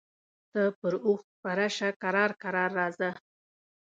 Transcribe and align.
ته 0.51 0.61
پر 0.79 0.93
اوښ 1.05 1.21
سپره 1.33 1.67
شه 1.77 1.89
کرار 2.03 2.31
کرار 2.43 2.69
راځه. 2.79 3.09